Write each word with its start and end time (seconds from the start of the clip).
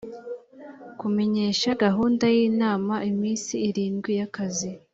kumenyesha 0.99 1.69
gahunda 1.83 2.25
y’inama 2.35 2.95
iminsi 3.11 3.53
irindwi 3.67 4.11
y’akazi 4.19 4.69